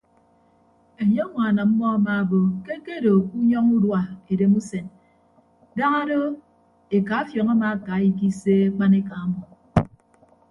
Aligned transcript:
Enye 1.01 1.21
ñwaan 1.29 1.57
ọmmọ 1.65 1.85
amaabo 1.95 2.39
ke 2.63 2.71
akedo 2.77 3.13
ke 3.27 3.33
unyọñọ 3.39 3.71
udua 3.77 4.01
edem 4.31 4.53
usen 4.59 4.85
daña 5.77 6.01
do 6.09 6.19
eka 6.95 7.13
afiọñ 7.21 7.47
amaaka 7.55 7.91
ikise 8.09 8.53
akpaneka 8.69 9.13
ọmọ. 9.25 9.41